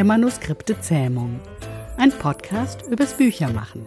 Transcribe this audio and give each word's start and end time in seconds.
der 0.00 0.06
Manuskripte 0.06 0.80
Zähmung. 0.80 1.40
Ein 1.98 2.10
Podcast 2.10 2.88
übers 2.90 3.12
Büchermachen. 3.18 3.84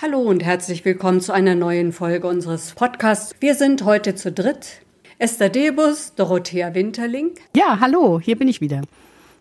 Hallo 0.00 0.20
und 0.20 0.44
herzlich 0.44 0.84
willkommen 0.84 1.20
zu 1.20 1.32
einer 1.32 1.56
neuen 1.56 1.92
Folge 1.92 2.28
unseres 2.28 2.74
Podcasts. 2.74 3.34
Wir 3.40 3.56
sind 3.56 3.84
heute 3.84 4.14
zu 4.14 4.30
dritt. 4.30 4.82
Esther 5.18 5.48
Debus, 5.48 6.14
Dorothea 6.14 6.76
Winterling. 6.76 7.32
Ja, 7.56 7.80
hallo, 7.80 8.20
hier 8.20 8.38
bin 8.38 8.46
ich 8.46 8.60
wieder. 8.60 8.82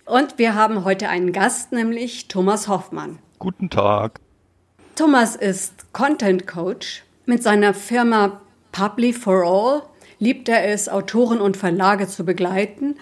Und 0.07 0.39
wir 0.39 0.55
haben 0.55 0.85
heute 0.85 1.07
einen 1.09 1.33
Gast, 1.33 1.71
nämlich 1.71 2.29
Thomas 2.29 2.67
Hoffmann. 2.67 3.19
Guten 3.37 3.69
Tag. 3.69 4.19
Thomas 4.99 5.37
ist 5.37 5.93
Content 5.93 6.45
Coach. 6.45 7.03
Mit 7.25 7.41
seiner 7.41 7.73
Firma 7.73 8.41
Publi 8.73 9.13
for 9.13 9.45
All 9.45 9.83
liebt 10.19 10.49
er 10.49 10.67
es, 10.67 10.89
Autoren 10.89 11.39
und 11.39 11.55
Verlage 11.55 12.09
zu 12.09 12.25
begleiten, 12.25 12.97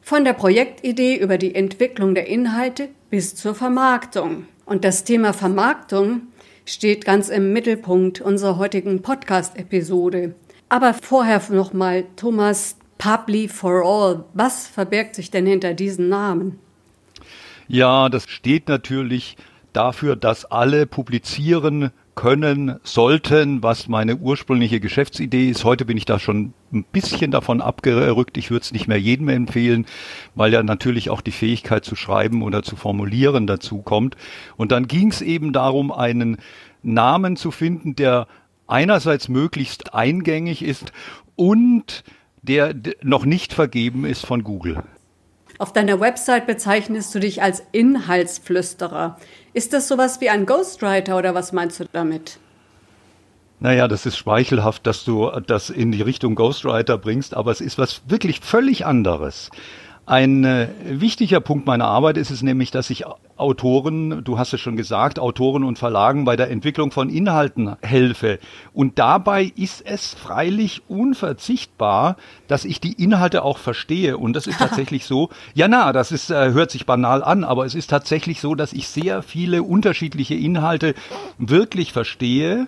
von 0.00 0.24
der 0.24 0.32
Projektidee 0.32 1.16
über 1.16 1.36
die 1.36 1.54
Entwicklung 1.54 2.14
der 2.14 2.26
Inhalte 2.26 2.88
bis 3.10 3.34
zur 3.34 3.54
Vermarktung. 3.54 4.46
Und 4.64 4.82
das 4.86 5.04
Thema 5.04 5.34
Vermarktung 5.34 6.22
steht 6.64 7.04
ganz 7.04 7.28
im 7.28 7.52
Mittelpunkt 7.52 8.22
unserer 8.22 8.56
heutigen 8.56 9.02
Podcast-Episode. 9.02 10.34
Aber 10.70 10.94
vorher 10.94 11.42
nochmal, 11.50 12.06
Thomas, 12.16 12.78
Publi 12.96 13.48
for 13.48 13.84
All. 13.84 14.24
Was 14.32 14.68
verbirgt 14.68 15.16
sich 15.16 15.30
denn 15.30 15.44
hinter 15.44 15.74
diesen 15.74 16.08
Namen? 16.08 16.58
Ja, 17.68 18.08
das 18.08 18.24
steht 18.26 18.68
natürlich 18.68 19.36
dafür, 19.72 20.16
dass 20.16 20.44
alle 20.44 20.86
publizieren 20.86 21.90
können, 22.14 22.78
sollten, 22.82 23.62
was 23.62 23.88
meine 23.88 24.16
ursprüngliche 24.16 24.80
Geschäftsidee 24.80 25.48
ist. 25.48 25.64
Heute 25.64 25.84
bin 25.84 25.96
ich 25.96 26.04
da 26.04 26.18
schon 26.18 26.52
ein 26.72 26.84
bisschen 26.84 27.30
davon 27.30 27.60
abgerückt. 27.60 28.36
Ich 28.36 28.50
würde 28.50 28.64
es 28.64 28.72
nicht 28.72 28.86
mehr 28.86 29.00
jedem 29.00 29.28
empfehlen, 29.28 29.86
weil 30.34 30.52
ja 30.52 30.62
natürlich 30.62 31.08
auch 31.08 31.22
die 31.22 31.32
Fähigkeit 31.32 31.84
zu 31.84 31.96
schreiben 31.96 32.42
oder 32.42 32.62
zu 32.62 32.76
formulieren 32.76 33.46
dazu 33.46 33.78
kommt. 33.78 34.16
Und 34.56 34.72
dann 34.72 34.88
ging 34.88 35.10
es 35.10 35.22
eben 35.22 35.52
darum, 35.52 35.90
einen 35.90 36.36
Namen 36.82 37.36
zu 37.36 37.50
finden, 37.50 37.96
der 37.96 38.26
einerseits 38.66 39.28
möglichst 39.28 39.94
eingängig 39.94 40.62
ist 40.62 40.92
und 41.34 42.04
der 42.42 42.74
noch 43.02 43.24
nicht 43.24 43.52
vergeben 43.52 44.04
ist 44.04 44.26
von 44.26 44.44
Google. 44.44 44.82
Auf 45.62 45.72
deiner 45.72 46.00
Website 46.00 46.48
bezeichnest 46.48 47.14
du 47.14 47.20
dich 47.20 47.40
als 47.40 47.62
Inhaltsflüsterer. 47.70 49.16
Ist 49.52 49.72
das 49.72 49.86
sowas 49.86 50.20
wie 50.20 50.28
ein 50.28 50.44
Ghostwriter 50.44 51.16
oder 51.16 51.36
was 51.36 51.52
meinst 51.52 51.78
du 51.78 51.84
damit? 51.92 52.40
Naja, 53.60 53.86
das 53.86 54.04
ist 54.04 54.16
schmeichelhaft, 54.16 54.84
dass 54.88 55.04
du 55.04 55.30
das 55.46 55.70
in 55.70 55.92
die 55.92 56.02
Richtung 56.02 56.34
Ghostwriter 56.34 56.98
bringst, 56.98 57.34
aber 57.34 57.52
es 57.52 57.60
ist 57.60 57.78
was 57.78 58.02
wirklich 58.08 58.40
völlig 58.40 58.86
anderes. 58.86 59.52
Ein 60.04 60.44
äh, 60.44 60.68
wichtiger 60.84 61.38
Punkt 61.38 61.64
meiner 61.64 61.86
Arbeit 61.86 62.16
ist 62.16 62.30
es 62.30 62.42
nämlich, 62.42 62.72
dass 62.72 62.90
ich 62.90 63.04
Autoren, 63.36 64.24
du 64.24 64.36
hast 64.36 64.52
es 64.52 64.60
schon 64.60 64.76
gesagt, 64.76 65.20
Autoren 65.20 65.62
und 65.62 65.78
Verlagen 65.78 66.24
bei 66.24 66.34
der 66.34 66.50
Entwicklung 66.50 66.90
von 66.90 67.08
Inhalten 67.08 67.76
helfe. 67.82 68.40
Und 68.72 68.98
dabei 68.98 69.52
ist 69.54 69.80
es 69.86 70.12
freilich 70.14 70.82
unverzichtbar, 70.88 72.16
dass 72.48 72.64
ich 72.64 72.80
die 72.80 73.00
Inhalte 73.00 73.44
auch 73.44 73.58
verstehe. 73.58 74.18
Und 74.18 74.34
das 74.34 74.48
ist 74.48 74.58
tatsächlich 74.60 75.06
so. 75.06 75.30
Ja, 75.54 75.68
na, 75.68 75.92
das 75.92 76.10
ist, 76.10 76.30
äh, 76.30 76.52
hört 76.52 76.72
sich 76.72 76.84
banal 76.84 77.22
an, 77.22 77.44
aber 77.44 77.64
es 77.64 77.76
ist 77.76 77.88
tatsächlich 77.88 78.40
so, 78.40 78.56
dass 78.56 78.72
ich 78.72 78.88
sehr 78.88 79.22
viele 79.22 79.62
unterschiedliche 79.62 80.34
Inhalte 80.34 80.94
wirklich 81.38 81.92
verstehe. 81.92 82.66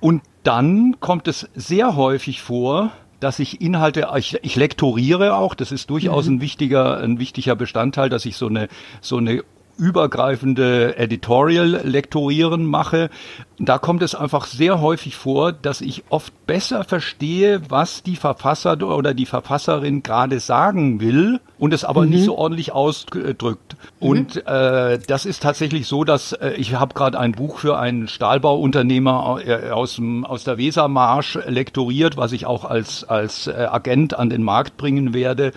Und 0.00 0.22
dann 0.42 1.00
kommt 1.00 1.28
es 1.28 1.48
sehr 1.54 1.96
häufig 1.96 2.42
vor, 2.42 2.92
dass 3.20 3.38
ich 3.38 3.60
Inhalte, 3.60 4.08
ich, 4.16 4.38
ich 4.42 4.56
lektoriere 4.56 5.36
auch, 5.36 5.54
das 5.54 5.72
ist 5.72 5.90
durchaus 5.90 6.26
mhm. 6.26 6.36
ein 6.36 6.40
wichtiger, 6.40 6.98
ein 6.98 7.18
wichtiger 7.18 7.56
Bestandteil, 7.56 8.08
dass 8.08 8.26
ich 8.26 8.36
so 8.36 8.46
eine, 8.46 8.68
so 9.00 9.16
eine 9.16 9.44
übergreifende 9.76 10.96
Editorial-Lektorieren 10.96 12.64
mache, 12.64 13.10
da 13.58 13.78
kommt 13.78 14.02
es 14.02 14.14
einfach 14.14 14.46
sehr 14.46 14.80
häufig 14.80 15.16
vor, 15.16 15.52
dass 15.52 15.80
ich 15.80 16.04
oft 16.08 16.46
besser 16.46 16.84
verstehe, 16.84 17.62
was 17.68 18.02
die 18.02 18.16
Verfasser 18.16 18.80
oder 18.82 19.14
die 19.14 19.26
Verfasserin 19.26 20.02
gerade 20.02 20.40
sagen 20.40 21.00
will 21.00 21.40
und 21.58 21.72
es 21.72 21.84
aber 21.84 22.02
mhm. 22.02 22.10
nicht 22.10 22.24
so 22.24 22.36
ordentlich 22.36 22.72
ausdrückt. 22.72 23.76
Mhm. 24.00 24.08
Und 24.08 24.46
äh, 24.46 24.98
das 25.06 25.24
ist 25.24 25.42
tatsächlich 25.42 25.86
so, 25.86 26.04
dass 26.04 26.32
äh, 26.32 26.54
ich 26.56 26.74
habe 26.74 26.94
gerade 26.94 27.18
ein 27.18 27.32
Buch 27.32 27.58
für 27.58 27.78
einen 27.78 28.08
Stahlbauunternehmer 28.08 29.38
äh, 29.44 29.70
aus, 29.70 29.96
dem, 29.96 30.24
aus 30.24 30.44
der 30.44 30.58
Wesermarsch 30.58 31.38
lektoriert, 31.46 32.16
was 32.16 32.32
ich 32.32 32.46
auch 32.46 32.64
als, 32.64 33.04
als 33.04 33.46
äh, 33.46 33.68
Agent 33.70 34.18
an 34.18 34.30
den 34.30 34.42
Markt 34.42 34.76
bringen 34.76 35.14
werde. 35.14 35.52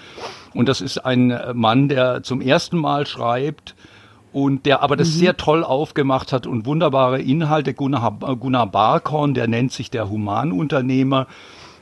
Und 0.54 0.70
das 0.70 0.82
ist 0.82 1.00
ein 1.00 1.38
Mann, 1.54 1.88
der 1.88 2.24
zum 2.24 2.42
ersten 2.42 2.78
Mal 2.78 3.06
schreibt, 3.06 3.76
und 4.34 4.66
der 4.66 4.82
aber 4.82 4.96
das 4.96 5.10
mhm. 5.10 5.20
sehr 5.20 5.38
toll 5.38 5.64
aufgemacht 5.64 6.34
hat 6.34 6.48
und 6.48 6.66
wunderbare 6.66 7.22
Inhalte. 7.22 7.74
Gunnar, 7.74 8.18
Gunnar 8.40 8.68
Barkhorn, 8.68 9.34
der 9.34 9.48
nennt 9.48 9.72
sich 9.72 9.90
der 9.90 10.10
Humanunternehmer. 10.10 11.28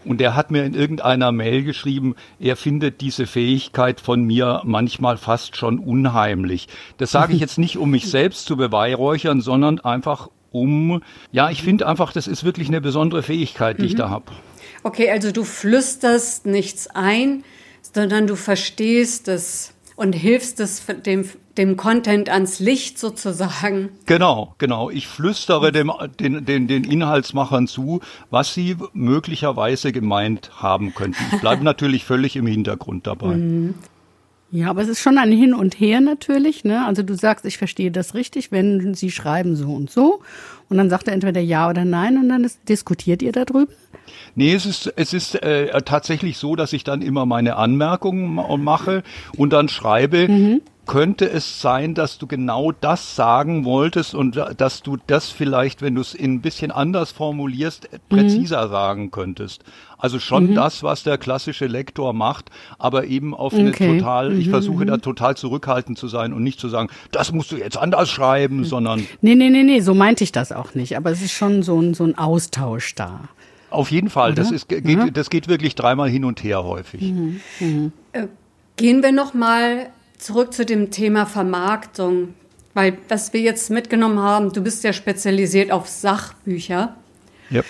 Und 0.05 0.19
der 0.19 0.35
hat 0.35 0.51
mir 0.51 0.63
in 0.63 0.75
irgendeiner 0.75 1.31
Mail 1.31 1.63
geschrieben, 1.63 2.15
er 2.39 2.55
findet 2.55 3.01
diese 3.01 3.25
Fähigkeit 3.25 3.99
von 3.99 4.23
mir 4.23 4.61
manchmal 4.63 5.17
fast 5.17 5.57
schon 5.57 5.79
unheimlich. 5.79 6.67
Das 6.97 7.11
sage 7.11 7.33
ich 7.33 7.39
jetzt 7.41 7.57
nicht, 7.57 7.77
um 7.77 7.89
mich 7.89 8.09
selbst 8.09 8.45
zu 8.45 8.55
beweihräuchern, 8.55 9.41
sondern 9.41 9.79
einfach 9.79 10.29
um, 10.51 11.01
ja, 11.31 11.49
ich 11.49 11.63
finde 11.63 11.87
einfach, 11.87 12.13
das 12.13 12.27
ist 12.27 12.45
wirklich 12.45 12.69
eine 12.69 12.79
besondere 12.79 13.23
Fähigkeit, 13.23 13.79
die 13.79 13.81
mhm. 13.81 13.87
ich 13.87 13.95
da 13.95 14.09
habe. 14.09 14.25
Okay, 14.83 15.09
also 15.09 15.31
du 15.31 15.43
flüsterst 15.43 16.45
nichts 16.45 16.87
ein, 16.87 17.43
sondern 17.81 18.27
du 18.27 18.35
verstehst 18.35 19.27
es 19.27 19.73
und 19.95 20.13
hilfst 20.13 20.59
es 20.59 20.85
dem, 21.05 21.27
dem 21.57 21.77
Content 21.77 22.29
ans 22.29 22.59
Licht 22.59 22.99
sozusagen. 22.99 23.89
Genau, 24.05 24.55
genau. 24.57 24.89
Ich 24.89 25.07
flüstere 25.07 25.71
dem, 25.71 25.91
den, 26.19 26.45
den, 26.45 26.67
den 26.67 26.83
Inhaltsmachern 26.83 27.67
zu, 27.67 28.01
was 28.29 28.53
sie 28.53 28.77
möglicherweise 28.93 29.91
gemeint 29.91 30.51
haben 30.57 30.93
könnten. 30.93 31.23
Ich 31.33 31.39
bleibe 31.39 31.63
natürlich 31.63 32.05
völlig 32.05 32.35
im 32.35 32.47
Hintergrund 32.47 33.07
dabei. 33.07 33.35
Mhm. 33.35 33.75
Ja, 34.51 34.69
aber 34.69 34.83
es 34.83 34.87
ist 34.87 35.01
schon 35.01 35.17
ein 35.17 35.31
Hin 35.31 35.53
und 35.53 35.79
Her 35.79 35.99
natürlich. 36.01 36.63
Ne? 36.63 36.85
Also 36.85 37.03
du 37.03 37.15
sagst, 37.15 37.45
ich 37.45 37.57
verstehe 37.57 37.91
das 37.91 38.13
richtig, 38.13 38.51
wenn 38.51 38.93
Sie 38.93 39.11
schreiben 39.11 39.55
so 39.55 39.73
und 39.73 39.89
so. 39.89 40.21
Und 40.69 40.77
dann 40.77 40.89
sagt 40.89 41.07
er 41.07 41.13
entweder 41.13 41.41
ja 41.41 41.69
oder 41.69 41.83
nein 41.83 42.17
und 42.17 42.29
dann 42.29 42.43
ist, 42.43 42.69
diskutiert 42.69 43.21
ihr 43.21 43.31
darüber. 43.31 43.65
Nee, 44.35 44.53
es 44.53 44.65
ist, 44.65 44.93
es 44.95 45.13
ist 45.13 45.35
äh, 45.35 45.81
tatsächlich 45.81 46.37
so, 46.37 46.55
dass 46.55 46.73
ich 46.73 46.83
dann 46.83 47.01
immer 47.01 47.25
meine 47.25 47.55
Anmerkungen 47.55 48.35
mache 48.63 49.03
und 49.35 49.51
dann 49.51 49.67
schreibe, 49.67 50.27
mhm 50.27 50.61
könnte 50.85 51.29
es 51.29 51.61
sein, 51.61 51.93
dass 51.93 52.17
du 52.17 52.27
genau 52.27 52.71
das 52.71 53.15
sagen 53.15 53.65
wolltest 53.65 54.15
und 54.15 54.39
dass 54.57 54.83
du 54.83 54.97
das 55.07 55.29
vielleicht, 55.29 55.81
wenn 55.81 55.95
du 55.95 56.01
es 56.01 56.15
ein 56.17 56.41
bisschen 56.41 56.71
anders 56.71 57.11
formulierst, 57.11 57.89
präziser 58.09 58.67
mhm. 58.67 58.71
sagen 58.71 59.11
könntest. 59.11 59.63
Also 59.97 60.19
schon 60.19 60.51
mhm. 60.51 60.55
das, 60.55 60.83
was 60.83 61.03
der 61.03 61.17
klassische 61.17 61.67
Lektor 61.67 62.13
macht, 62.13 62.51
aber 62.77 63.05
eben 63.05 63.33
auf 63.33 63.53
eine 63.53 63.69
okay. 63.69 63.97
total, 63.97 64.31
mhm. 64.31 64.39
ich 64.39 64.49
versuche 64.49 64.85
da 64.85 64.97
mhm. 64.97 65.01
total 65.01 65.37
zurückhaltend 65.37 65.97
zu 65.97 66.07
sein 66.07 66.33
und 66.33 66.43
nicht 66.43 66.59
zu 66.59 66.69
sagen, 66.69 66.89
das 67.11 67.31
musst 67.31 67.51
du 67.51 67.57
jetzt 67.57 67.77
anders 67.77 68.09
schreiben, 68.09 68.57
mhm. 68.57 68.65
sondern. 68.65 69.07
Nee, 69.21 69.35
nee, 69.35 69.49
nee, 69.49 69.63
nee, 69.63 69.79
so 69.79 69.93
meinte 69.93 70.23
ich 70.23 70.31
das 70.31 70.51
auch 70.51 70.75
nicht. 70.75 70.97
Aber 70.97 71.11
es 71.11 71.21
ist 71.21 71.31
schon 71.31 71.63
so 71.63 71.79
ein, 71.79 71.93
so 71.93 72.03
ein 72.03 72.17
Austausch 72.17 72.95
da. 72.95 73.21
Auf 73.69 73.91
jeden 73.91 74.09
Fall. 74.09 74.33
Das 74.33 74.51
ist, 74.51 74.69
geht, 74.69 75.17
das 75.17 75.29
geht 75.29 75.47
wirklich 75.47 75.75
dreimal 75.75 76.09
hin 76.09 76.23
und 76.23 76.43
her 76.43 76.63
häufig. 76.63 77.01
Mhm. 77.01 77.91
Äh, 78.13 78.27
gehen 78.77 79.03
wir 79.03 79.11
noch 79.11 79.33
mal 79.33 79.87
zurück 80.17 80.53
zu 80.53 80.65
dem 80.65 80.91
Thema 80.91 81.25
Vermarktung, 81.25 82.33
weil 82.73 82.97
was 83.09 83.33
wir 83.33 83.41
jetzt 83.41 83.69
mitgenommen 83.69 84.19
haben, 84.19 84.51
du 84.51 84.61
bist 84.61 84.83
ja 84.83 84.93
spezialisiert 84.93 85.71
auf 85.71 85.87
Sachbücher. 85.87 86.95
Ja. 87.49 87.63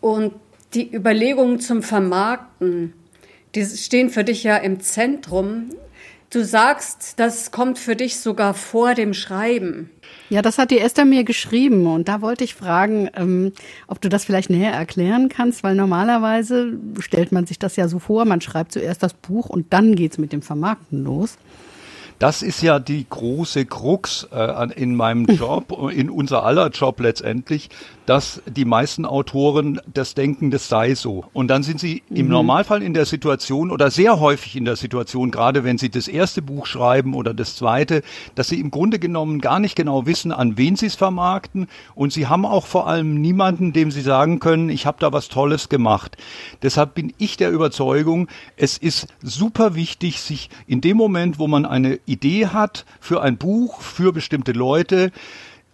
Und 0.00 0.34
die 0.74 0.94
Überlegungen 0.94 1.60
zum 1.60 1.82
Vermarkten, 1.82 2.92
die 3.54 3.64
stehen 3.64 4.10
für 4.10 4.24
dich 4.24 4.44
ja 4.44 4.56
im 4.56 4.80
Zentrum. 4.80 5.70
Du 6.30 6.44
sagst, 6.44 7.14
das 7.18 7.50
kommt 7.50 7.78
für 7.78 7.96
dich 7.96 8.18
sogar 8.18 8.52
vor 8.52 8.94
dem 8.94 9.14
Schreiben. 9.14 9.90
Ja, 10.28 10.42
das 10.42 10.58
hat 10.58 10.72
die 10.72 10.80
Esther 10.80 11.04
mir 11.04 11.22
geschrieben 11.22 11.86
und 11.86 12.08
da 12.08 12.20
wollte 12.20 12.42
ich 12.44 12.54
fragen, 12.54 13.08
ähm, 13.14 13.52
ob 13.86 14.00
du 14.00 14.08
das 14.08 14.24
vielleicht 14.24 14.50
näher 14.50 14.72
erklären 14.72 15.28
kannst, 15.28 15.62
weil 15.62 15.76
normalerweise 15.76 16.78
stellt 16.98 17.30
man 17.30 17.46
sich 17.46 17.58
das 17.58 17.76
ja 17.76 17.86
so 17.86 18.00
vor, 18.00 18.24
man 18.24 18.40
schreibt 18.40 18.72
zuerst 18.72 19.02
das 19.02 19.14
Buch 19.14 19.48
und 19.48 19.72
dann 19.72 19.94
geht's 19.94 20.18
mit 20.18 20.32
dem 20.32 20.42
Vermarkten 20.42 21.04
los. 21.04 21.38
Das 22.18 22.42
ist 22.42 22.62
ja 22.62 22.78
die 22.78 23.06
große 23.08 23.66
Krux 23.66 24.26
äh, 24.32 24.72
in 24.74 24.94
meinem 24.94 25.26
Job, 25.36 25.90
in 25.92 26.08
unser 26.08 26.44
aller 26.44 26.70
Job 26.70 27.00
letztendlich, 27.00 27.68
dass 28.06 28.40
die 28.46 28.64
meisten 28.64 29.04
Autoren 29.04 29.80
das 29.92 30.14
denken, 30.14 30.50
das 30.50 30.68
sei 30.68 30.94
so. 30.94 31.24
Und 31.32 31.48
dann 31.48 31.62
sind 31.62 31.80
sie 31.80 32.02
mhm. 32.08 32.16
im 32.16 32.28
Normalfall 32.28 32.82
in 32.82 32.94
der 32.94 33.04
Situation 33.04 33.70
oder 33.70 33.90
sehr 33.90 34.20
häufig 34.20 34.56
in 34.56 34.64
der 34.64 34.76
Situation, 34.76 35.30
gerade 35.30 35.64
wenn 35.64 35.76
sie 35.76 35.90
das 35.90 36.08
erste 36.08 36.40
Buch 36.40 36.66
schreiben 36.66 37.14
oder 37.14 37.34
das 37.34 37.56
zweite, 37.56 38.02
dass 38.34 38.48
sie 38.48 38.60
im 38.60 38.70
Grunde 38.70 38.98
genommen 38.98 39.40
gar 39.40 39.58
nicht 39.58 39.76
genau 39.76 40.06
wissen, 40.06 40.32
an 40.32 40.56
wen 40.56 40.76
sie 40.76 40.86
es 40.86 40.94
vermarkten. 40.94 41.66
Und 41.94 42.12
sie 42.12 42.28
haben 42.28 42.46
auch 42.46 42.66
vor 42.66 42.86
allem 42.86 43.20
niemanden, 43.20 43.72
dem 43.72 43.90
sie 43.90 44.02
sagen 44.02 44.40
können, 44.40 44.70
ich 44.70 44.86
habe 44.86 44.98
da 45.00 45.12
was 45.12 45.28
Tolles 45.28 45.68
gemacht. 45.68 46.16
Deshalb 46.62 46.94
bin 46.94 47.12
ich 47.18 47.36
der 47.36 47.50
Überzeugung, 47.50 48.28
es 48.56 48.78
ist 48.78 49.08
super 49.22 49.74
wichtig, 49.74 50.20
sich 50.20 50.48
in 50.66 50.80
dem 50.80 50.96
Moment, 50.96 51.38
wo 51.38 51.48
man 51.48 51.66
eine 51.66 51.98
Idee 52.06 52.46
hat 52.46 52.84
für 53.00 53.22
ein 53.22 53.36
Buch, 53.36 53.80
für 53.80 54.12
bestimmte 54.12 54.52
Leute, 54.52 55.12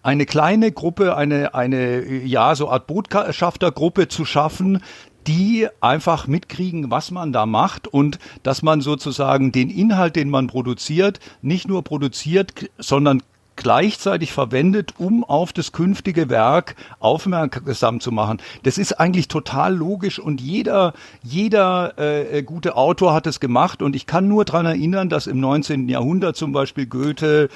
eine 0.02 0.26
kleine 0.26 0.72
Gruppe, 0.72 1.16
eine, 1.16 1.54
eine, 1.54 2.24
ja, 2.24 2.54
so 2.54 2.68
Art 2.70 2.86
Botschaftergruppe 2.86 4.08
zu 4.08 4.24
schaffen, 4.24 4.82
die 5.26 5.68
einfach 5.80 6.26
mitkriegen, 6.26 6.90
was 6.90 7.12
man 7.12 7.32
da 7.32 7.46
macht 7.46 7.86
und 7.86 8.18
dass 8.42 8.62
man 8.62 8.80
sozusagen 8.80 9.52
den 9.52 9.70
Inhalt, 9.70 10.16
den 10.16 10.30
man 10.30 10.48
produziert, 10.48 11.20
nicht 11.42 11.68
nur 11.68 11.84
produziert, 11.84 12.52
sondern 12.78 13.22
gleichzeitig 13.62 14.32
verwendet, 14.32 14.94
um 14.98 15.24
auf 15.24 15.52
das 15.52 15.72
künftige 15.72 16.28
Werk 16.28 16.76
aufmerksam 16.98 18.00
zu 18.00 18.12
machen. 18.12 18.40
Das 18.62 18.78
ist 18.78 18.98
eigentlich 19.00 19.28
total 19.28 19.74
logisch 19.74 20.18
und 20.18 20.40
jeder, 20.40 20.92
jeder 21.22 21.98
äh, 21.98 22.42
gute 22.42 22.76
Autor 22.76 23.14
hat 23.14 23.26
es 23.26 23.40
gemacht 23.40 23.82
und 23.82 23.96
ich 23.96 24.06
kann 24.06 24.28
nur 24.28 24.44
dran 24.44 24.66
erinnern, 24.66 25.08
dass 25.08 25.26
im 25.26 25.40
19. 25.40 25.88
Jahrhundert 25.88 26.36
zum 26.36 26.52
Beispiel 26.52 26.86
Goethe, 26.86 27.48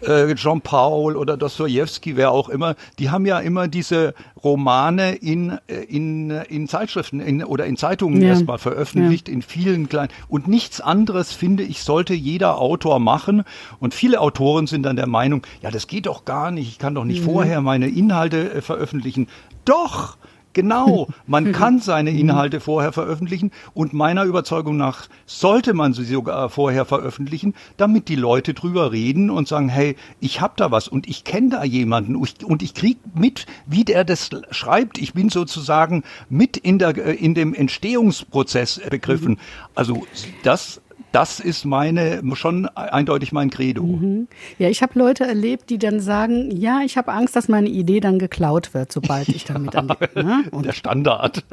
äh, 0.00 0.34
Jean 0.34 0.60
Paul 0.60 1.16
oder 1.16 1.36
Dostoevsky, 1.36 2.16
wer 2.16 2.30
auch 2.30 2.48
immer, 2.48 2.74
die 2.98 3.10
haben 3.10 3.26
ja 3.26 3.38
immer 3.38 3.68
diese 3.68 4.14
Romane 4.42 5.14
in, 5.14 5.58
äh, 5.68 5.82
in, 5.88 6.30
in 6.30 6.68
Zeitschriften 6.68 7.20
in, 7.20 7.44
oder 7.44 7.66
in 7.66 7.76
Zeitungen 7.76 8.20
ja. 8.20 8.28
erstmal 8.28 8.58
veröffentlicht, 8.58 9.28
ja. 9.28 9.34
in 9.34 9.42
vielen 9.42 9.88
kleinen. 9.88 10.12
Und 10.28 10.48
nichts 10.48 10.80
anderes, 10.80 11.32
finde 11.32 11.62
ich, 11.62 11.82
sollte 11.82 12.14
jeder 12.14 12.58
Autor 12.58 12.98
machen. 12.98 13.44
Und 13.80 13.94
viele 13.94 14.20
Autoren 14.20 14.66
sind 14.66 14.82
dann 14.82 14.96
der 14.96 15.06
Meinung, 15.06 15.45
ja, 15.62 15.70
das 15.70 15.86
geht 15.86 16.06
doch 16.06 16.24
gar 16.24 16.50
nicht, 16.50 16.68
ich 16.68 16.78
kann 16.78 16.94
doch 16.94 17.04
nicht 17.04 17.20
mhm. 17.20 17.26
vorher 17.26 17.60
meine 17.60 17.88
Inhalte 17.88 18.52
äh, 18.52 18.60
veröffentlichen. 18.60 19.28
Doch! 19.64 20.16
Genau, 20.56 21.08
man 21.26 21.52
kann 21.52 21.80
seine 21.80 22.12
Inhalte 22.12 22.60
vorher 22.60 22.90
veröffentlichen 22.90 23.50
und 23.74 23.92
meiner 23.92 24.24
Überzeugung 24.24 24.78
nach 24.78 25.06
sollte 25.26 25.74
man 25.74 25.92
sie 25.92 26.06
sogar 26.06 26.48
vorher 26.48 26.86
veröffentlichen, 26.86 27.52
damit 27.76 28.08
die 28.08 28.16
Leute 28.16 28.54
drüber 28.54 28.90
reden 28.90 29.28
und 29.28 29.46
sagen, 29.48 29.68
hey, 29.68 29.96
ich 30.18 30.40
hab 30.40 30.56
da 30.56 30.70
was 30.70 30.88
und 30.88 31.06
ich 31.08 31.24
kenne 31.24 31.50
da 31.50 31.62
jemanden 31.62 32.16
und 32.16 32.62
ich 32.62 32.72
krieg 32.72 32.96
mit, 33.14 33.44
wie 33.66 33.84
der 33.84 34.04
das 34.04 34.30
schreibt. 34.50 34.96
Ich 34.96 35.12
bin 35.12 35.28
sozusagen 35.28 36.04
mit 36.30 36.56
in 36.56 36.78
der 36.78 36.96
in 36.96 37.34
dem 37.34 37.52
Entstehungsprozess 37.52 38.80
begriffen. 38.88 39.32
Mhm. 39.32 39.38
Also 39.74 40.06
das 40.42 40.80
das 41.12 41.40
ist 41.40 41.64
meine 41.64 42.22
schon 42.34 42.66
eindeutig 42.66 43.32
mein 43.32 43.50
Credo. 43.50 43.82
Mhm. 43.82 44.28
Ja, 44.58 44.68
ich 44.68 44.82
habe 44.82 44.98
Leute 44.98 45.24
erlebt, 45.24 45.70
die 45.70 45.78
dann 45.78 46.00
sagen, 46.00 46.50
ja, 46.50 46.80
ich 46.84 46.96
habe 46.96 47.12
Angst, 47.12 47.36
dass 47.36 47.48
meine 47.48 47.68
Idee 47.68 48.00
dann 48.00 48.18
geklaut 48.18 48.74
wird, 48.74 48.92
sobald 48.92 49.28
ich 49.28 49.44
damit 49.44 49.74
ja, 49.74 49.80
an 49.80 49.88
ne? 50.14 50.44
der 50.62 50.72
Standard. 50.72 51.44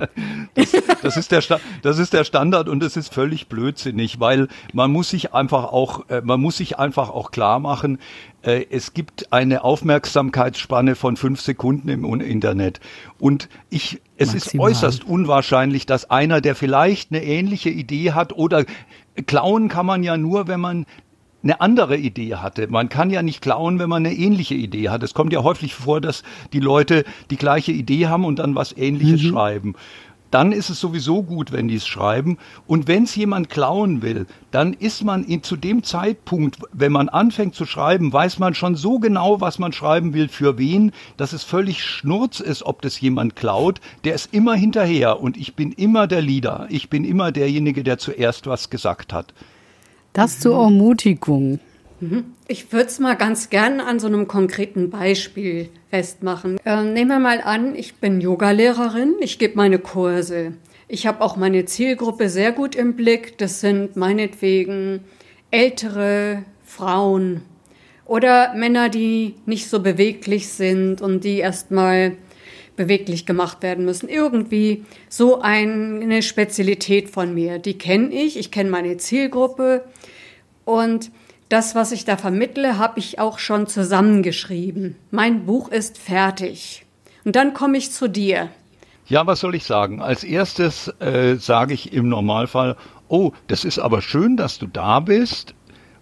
Das, 0.56 0.72
das, 1.02 1.18
ist 1.18 1.32
der 1.32 1.42
das 1.82 2.00
ist 2.00 2.14
der 2.14 2.24
Standard 2.24 2.68
und 2.68 2.84
es 2.84 2.98
ist 2.98 3.14
völlig 3.14 3.48
blödsinnig, 3.48 4.20
weil 4.20 4.48
man 4.74 4.92
muss 4.92 5.10
sich 5.10 5.34
einfach 5.34 5.66
auch 5.66 6.10
äh, 6.10 6.22
man 6.22 6.42
muss 6.42 6.58
sich 6.58 6.80
einfach 6.80 7.10
auch 7.10 7.32
klar 7.32 7.60
machen, 7.60 8.00
äh, 8.44 8.66
es 8.70 8.94
gibt 8.94 9.32
eine 9.32 9.64
Aufmerksamkeitsspanne 9.64 10.96
von 10.96 11.18
fünf 11.18 11.42
Sekunden 11.42 11.90
im 11.90 12.04
Internet. 12.22 12.80
Und 13.20 13.50
ich, 13.70 14.02
es 14.18 14.34
Maximal. 14.34 14.70
ist 14.70 14.78
äußerst 14.78 15.04
unwahrscheinlich, 15.06 15.86
dass 15.86 16.10
einer, 16.10 16.42
der 16.42 16.56
vielleicht 16.56 17.12
eine 17.12 17.24
ähnliche 17.24 17.70
Idee 17.70 18.12
hat 18.12 18.34
oder 18.34 18.66
klauen 19.26 19.70
kann 19.70 19.86
man 19.86 20.04
ja 20.04 20.18
nur, 20.18 20.48
wenn 20.48 20.60
man 20.60 20.86
eine 21.44 21.60
andere 21.60 21.98
Idee 21.98 22.36
hatte. 22.36 22.68
Man 22.68 22.90
kann 22.90 23.10
ja 23.10 23.22
nicht 23.22 23.42
klauen, 23.42 23.78
wenn 23.78 23.90
man 23.90 24.06
eine 24.06 24.16
ähnliche 24.16 24.56
Idee 24.56 24.90
hat. 24.90 25.04
Es 25.04 25.14
kommt 25.14 25.34
ja 25.34 25.44
häufig 25.44 25.74
vor, 25.74 26.00
dass 26.00 26.24
die 26.54 26.62
Leute 26.62 27.04
die 27.30 27.38
gleiche 27.38 27.74
Idee 27.74 28.08
haben 28.08 28.26
und 28.26 28.40
dann 28.40 28.56
was 28.56 28.76
Ähnliches 28.76 29.22
mhm. 29.24 29.28
schreiben. 29.28 29.76
Dann 30.34 30.52
ist 30.52 30.72
es 30.72 30.80
sowieso 30.80 31.22
gut, 31.22 31.52
wenn 31.52 31.68
die 31.68 31.76
es 31.76 31.86
schreiben. 31.86 32.40
Und 32.66 32.88
wenn 32.88 33.04
es 33.04 33.16
jemand 33.16 33.52
klauen 33.52 34.02
will, 34.02 34.26
dann 34.50 34.74
ist 34.74 35.04
man 35.04 35.24
in, 35.24 35.44
zu 35.44 35.56
dem 35.56 35.84
Zeitpunkt, 35.84 36.58
wenn 36.72 36.92
man 36.92 37.08
anfängt 37.08 37.54
zu 37.54 37.68
schreiben, 37.68 38.12
weiß 38.12 38.40
man 38.40 38.56
schon 38.56 38.76
so 38.76 38.98
genau, 38.98 39.42
was 39.42 39.60
man 39.60 39.74
schreiben 39.74 40.16
will, 40.16 40.30
für 40.30 40.58
wen, 40.58 40.92
dass 41.18 41.34
es 41.34 41.44
völlig 41.44 41.84
schnurz 41.84 42.40
ist, 42.40 42.64
ob 42.64 42.82
das 42.82 43.00
jemand 43.00 43.36
klaut. 43.36 43.80
Der 44.06 44.16
ist 44.16 44.34
immer 44.34 44.56
hinterher 44.56 45.20
und 45.20 45.38
ich 45.38 45.54
bin 45.54 45.72
immer 45.72 46.08
der 46.08 46.24
Leader. 46.24 46.66
Ich 46.70 46.90
bin 46.90 47.06
immer 47.06 47.32
derjenige, 47.32 47.84
der 47.84 48.00
zuerst 48.00 48.48
was 48.48 48.72
gesagt 48.72 49.14
hat. 49.14 49.36
Das 50.14 50.40
zur 50.40 50.60
Ermutigung. 50.64 51.60
Ich 52.48 52.72
würde 52.72 52.88
es 52.88 53.00
mal 53.00 53.16
ganz 53.16 53.50
gern 53.50 53.80
an 53.80 54.00
so 54.00 54.08
einem 54.08 54.28
konkreten 54.28 54.90
Beispiel 54.90 55.70
festmachen. 55.90 56.58
Äh, 56.66 56.84
nehmen 56.84 57.10
wir 57.10 57.20
mal 57.20 57.42
an, 57.42 57.76
ich 57.76 57.96
bin 57.96 58.20
Yogalehrerin, 58.20 59.16
ich 59.22 59.40
gebe 59.40 59.56
meine 59.56 59.80
Kurse. 59.80 60.54
Ich 60.88 61.08
habe 61.08 61.22
auch 61.22 61.38
meine 61.38 61.66
Zielgruppe 61.66 62.30
sehr 62.30 62.52
gut 62.52 62.76
im 62.76 62.96
Blick. 62.96 63.38
Das 63.38 63.62
sind 63.62 63.96
meinetwegen 63.96 65.02
ältere 65.50 66.44
Frauen 66.66 67.42
oder 68.06 68.54
Männer, 68.54 68.90
die 68.90 69.36
nicht 69.46 69.70
so 69.70 69.80
beweglich 69.80 70.50
sind 70.50 71.02
und 71.02 71.24
die 71.24 71.38
erstmal 71.38 72.14
beweglich 72.76 73.26
gemacht 73.26 73.62
werden 73.62 73.86
müssen. 73.86 74.10
Irgendwie 74.10 74.84
so 75.10 75.42
eine 75.42 76.22
Spezialität 76.22 77.10
von 77.10 77.34
mir. 77.34 77.60
Die 77.60 77.78
kenne 77.78 78.14
ich, 78.14 78.38
ich 78.38 78.52
kenne 78.52 78.70
meine 78.70 78.98
Zielgruppe 78.98 79.84
und 80.66 81.12
das, 81.54 81.76
was 81.76 81.92
ich 81.92 82.04
da 82.04 82.18
vermittle, 82.18 82.80
habe 82.80 83.00
ich 83.00 83.20
auch 83.20 83.38
schon 83.38 83.68
zusammengeschrieben. 83.68 84.96
Mein 85.12 85.46
Buch 85.46 85.70
ist 85.70 86.00
fertig. 86.00 86.84
Und 87.26 87.36
dann 87.36 87.54
komme 87.54 87.78
ich 87.78 87.92
zu 87.92 88.08
dir. 88.10 88.50
Ja, 89.06 89.28
was 89.28 89.42
soll 89.42 89.54
ich 89.54 89.64
sagen? 89.64 90.02
Als 90.02 90.24
erstes 90.24 90.88
äh, 91.00 91.36
sage 91.36 91.76
ich 91.76 91.94
im 91.94 92.10
Normalfall, 92.10 92.76
oh, 93.08 93.34
das 93.46 93.66
ist 93.66 93.78
aber 93.78 94.02
schön, 94.02 94.36
dass 94.36 94.58
du 94.58 94.66
da 94.66 95.00
bist. 95.00 95.54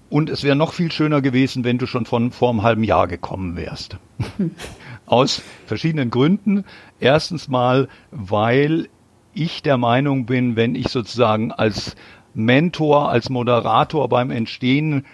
Und 0.10 0.30
es 0.30 0.44
wäre 0.44 0.56
noch 0.56 0.72
viel 0.72 0.90
schöner 0.90 1.22
gewesen, 1.22 1.66
wenn 1.66 1.78
du 1.78 1.86
schon 1.86 2.06
von 2.06 2.32
vor 2.32 2.52
einem 2.52 2.64
halben 2.64 2.86
Jahr 2.86 3.08
gekommen 3.10 3.58
wärst. 3.58 3.98
Aus 5.06 5.42
verschiedenen 5.66 6.12
Gründen. 6.12 6.64
Erstens 7.02 7.50
mal, 7.50 7.90
weil 8.12 8.88
ich 9.34 9.64
der 9.64 9.78
Meinung 9.78 10.26
bin, 10.26 10.56
wenn 10.56 10.76
ich 10.76 10.88
sozusagen 10.88 11.52
als 11.52 11.98
Mentor, 12.34 13.10
als 13.10 13.30
Moderator 13.30 14.08
beim 14.08 14.32
Entstehen 14.32 15.06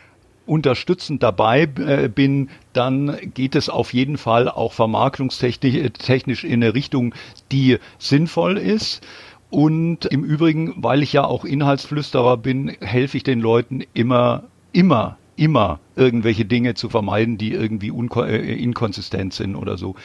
unterstützend 0.48 1.22
dabei 1.24 1.64
äh, 1.64 2.10
bin, 2.10 2.50
dann 2.74 3.18
geht 3.34 3.56
es 3.56 3.70
auf 3.70 3.94
jeden 3.94 4.18
Fall 4.18 4.50
auch 4.50 4.74
vermarktungstechnisch 4.74 6.44
in 6.44 6.64
eine 6.64 6.74
Richtung, 6.74 7.14
die 7.52 7.78
sinnvoll 8.00 8.58
ist. 8.58 9.06
Und 9.50 10.06
im 10.06 10.24
Übrigen, 10.24 10.74
weil 10.78 11.04
ich 11.04 11.14
ja 11.14 11.24
auch 11.24 11.46
Inhaltsflüsterer 11.46 12.38
bin, 12.38 12.76
helfe 12.82 13.18
ich 13.18 13.24
den 13.24 13.40
Leuten 13.40 13.84
immer, 13.94 14.44
immer, 14.74 15.18
immer 15.38 15.80
irgendwelche 15.96 16.46
Dinge 16.46 16.74
zu 16.74 16.90
vermeiden, 16.90 17.38
die 17.38 17.54
irgendwie 17.54 17.90
äh, 17.90 18.64
inkonsistent 18.64 19.34
sind 19.34 19.56
oder 19.56 19.78
so. 19.78 19.96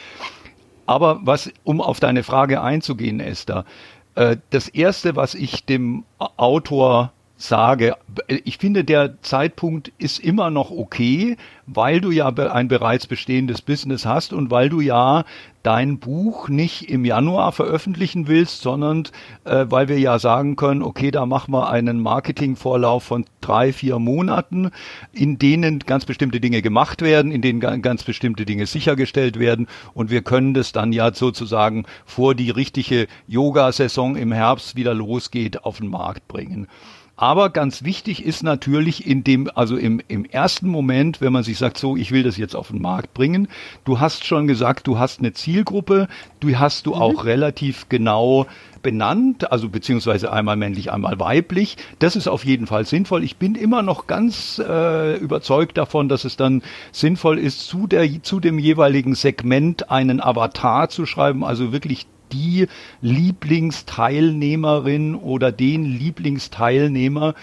Aber 0.85 1.21
was, 1.23 1.51
um 1.63 1.81
auf 1.81 1.99
deine 1.99 2.23
Frage 2.23 2.61
einzugehen, 2.61 3.19
Esther, 3.19 3.65
äh, 4.15 4.37
das 4.49 4.67
erste, 4.67 5.15
was 5.15 5.33
ich 5.33 5.65
dem 5.65 6.03
Autor 6.19 7.12
sage, 7.35 7.95
ich 8.27 8.57
finde, 8.57 8.83
der 8.83 9.21
Zeitpunkt 9.21 9.91
ist 9.97 10.19
immer 10.19 10.49
noch 10.49 10.71
okay, 10.71 11.35
weil 11.65 11.99
du 11.99 12.11
ja 12.11 12.27
ein 12.27 12.67
bereits 12.67 13.07
bestehendes 13.07 13.61
Business 13.61 14.05
hast 14.05 14.33
und 14.33 14.51
weil 14.51 14.69
du 14.69 14.81
ja 14.81 15.25
dein 15.63 15.97
Buch 15.97 16.49
nicht 16.49 16.89
im 16.89 17.05
Januar 17.05 17.53
veröffentlichen 17.53 18.27
willst, 18.27 18.61
sondern 18.61 19.03
äh, 19.45 19.65
weil 19.69 19.87
wir 19.87 19.97
ja 19.97 20.19
sagen 20.19 20.57
können, 20.57 20.83
okay, 20.83 21.09
da 21.09 21.25
machen 21.25 21.53
wir 21.53 21.69
einen 21.69 22.01
Marketingvorlauf 22.01 23.03
von 23.03 23.25
drei, 23.39 23.71
vier 23.73 23.97
Monaten, 23.97 24.71
in 25.13 25.39
denen 25.39 25.79
ganz 25.79 26.05
bestimmte 26.05 26.41
Dinge 26.41 26.61
gemacht 26.61 27.01
werden, 27.01 27.31
in 27.31 27.41
denen 27.41 27.81
ganz 27.81 28.03
bestimmte 28.03 28.45
Dinge 28.45 28.65
sichergestellt 28.67 29.39
werden 29.39 29.67
und 29.93 30.11
wir 30.11 30.21
können 30.21 30.53
das 30.53 30.73
dann 30.73 30.91
ja 30.91 31.13
sozusagen 31.13 31.85
vor 32.05 32.35
die 32.35 32.49
richtige 32.49 33.07
Yoga-Saison 33.27 34.17
im 34.17 34.33
Herbst 34.33 34.75
wieder 34.75 34.93
losgeht 34.93 35.63
auf 35.63 35.77
den 35.77 35.87
Markt 35.87 36.27
bringen. 36.27 36.67
Aber 37.15 37.51
ganz 37.51 37.83
wichtig 37.83 38.25
ist 38.25 38.41
natürlich 38.41 39.05
in 39.05 39.23
dem, 39.23 39.49
also 39.53 39.77
im, 39.77 40.01
im 40.07 40.25
ersten 40.25 40.67
Moment, 40.67 41.21
wenn 41.21 41.31
man 41.31 41.43
sich 41.43 41.59
sagt, 41.59 41.77
so, 41.77 41.95
ich 41.95 42.11
will 42.11 42.23
das 42.23 42.37
jetzt 42.37 42.55
auf 42.55 42.69
den 42.69 42.81
Markt 42.81 43.13
bringen, 43.13 43.47
du 43.85 43.99
hast 43.99 44.25
schon 44.25 44.47
gesagt, 44.47 44.87
du 44.87 44.97
hast 44.97 45.19
eine 45.19 45.31
Zielgruppe, 45.31 46.07
du 46.39 46.57
hast 46.57 46.87
du 46.87 46.95
mhm. 46.95 47.01
auch 47.01 47.25
relativ 47.25 47.87
genau 47.87 48.47
benannt, 48.81 49.51
also 49.51 49.69
beziehungsweise 49.69 50.33
einmal 50.33 50.55
männlich, 50.55 50.91
einmal 50.91 51.19
weiblich. 51.19 51.77
Das 51.99 52.15
ist 52.15 52.27
auf 52.27 52.45
jeden 52.45 52.65
Fall 52.65 52.85
sinnvoll. 52.85 53.23
Ich 53.23 53.37
bin 53.37 53.53
immer 53.53 53.83
noch 53.83 54.07
ganz 54.07 54.59
äh, 54.59 55.15
überzeugt 55.17 55.77
davon, 55.77 56.09
dass 56.09 56.25
es 56.25 56.35
dann 56.35 56.63
sinnvoll 56.91 57.37
ist, 57.37 57.67
zu, 57.67 57.85
der, 57.85 58.23
zu 58.23 58.39
dem 58.39 58.57
jeweiligen 58.57 59.13
Segment 59.13 59.91
einen 59.91 60.19
Avatar 60.19 60.89
zu 60.89 61.05
schreiben, 61.05 61.43
also 61.43 61.71
wirklich 61.71 62.07
die 62.33 62.67
Lieblingsteilnehmerin 63.01 65.15
oder 65.15 65.51
den 65.51 65.85
Lieblingsteilnehmer, 65.85 67.35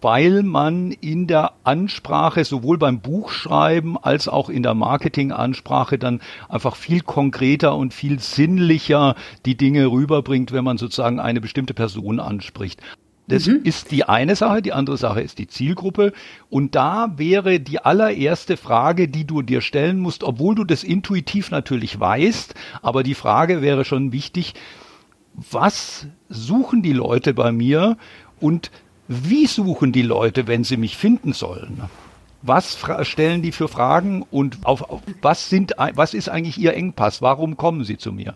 weil 0.00 0.44
man 0.44 0.92
in 0.92 1.26
der 1.26 1.52
Ansprache 1.64 2.44
sowohl 2.44 2.78
beim 2.78 3.00
Buchschreiben 3.00 3.96
als 3.96 4.28
auch 4.28 4.48
in 4.48 4.62
der 4.62 4.74
Marketingansprache 4.74 5.98
dann 5.98 6.20
einfach 6.48 6.76
viel 6.76 7.00
konkreter 7.00 7.76
und 7.76 7.92
viel 7.92 8.20
sinnlicher 8.20 9.16
die 9.44 9.56
Dinge 9.56 9.86
rüberbringt, 9.86 10.52
wenn 10.52 10.64
man 10.64 10.78
sozusagen 10.78 11.18
eine 11.18 11.40
bestimmte 11.40 11.74
Person 11.74 12.20
anspricht. 12.20 12.80
Das 13.28 13.46
mhm. 13.46 13.60
ist 13.62 13.90
die 13.90 14.04
eine 14.04 14.36
Sache. 14.36 14.62
Die 14.62 14.72
andere 14.72 14.96
Sache 14.96 15.20
ist 15.20 15.38
die 15.38 15.46
Zielgruppe. 15.46 16.12
Und 16.50 16.74
da 16.74 17.12
wäre 17.16 17.60
die 17.60 17.78
allererste 17.78 18.56
Frage, 18.56 19.08
die 19.08 19.26
du 19.26 19.42
dir 19.42 19.60
stellen 19.60 20.00
musst, 20.00 20.24
obwohl 20.24 20.54
du 20.54 20.64
das 20.64 20.82
intuitiv 20.82 21.50
natürlich 21.50 22.00
weißt, 22.00 22.54
aber 22.82 23.02
die 23.02 23.14
Frage 23.14 23.62
wäre 23.62 23.84
schon 23.84 24.12
wichtig, 24.12 24.54
was 25.34 26.06
suchen 26.28 26.82
die 26.82 26.92
Leute 26.94 27.34
bei 27.34 27.52
mir 27.52 27.96
und 28.40 28.70
wie 29.06 29.46
suchen 29.46 29.92
die 29.92 30.02
Leute, 30.02 30.46
wenn 30.46 30.64
sie 30.64 30.76
mich 30.76 30.96
finden 30.96 31.32
sollen? 31.32 31.82
Was 32.42 32.78
stellen 33.02 33.42
die 33.42 33.52
für 33.52 33.68
Fragen 33.68 34.24
und 34.30 34.58
auf, 34.64 34.82
auf 34.90 35.02
was 35.22 35.48
sind, 35.48 35.74
was 35.94 36.14
ist 36.14 36.28
eigentlich 36.28 36.58
ihr 36.58 36.74
Engpass? 36.74 37.20
Warum 37.22 37.56
kommen 37.56 37.84
sie 37.84 37.98
zu 37.98 38.12
mir? 38.12 38.34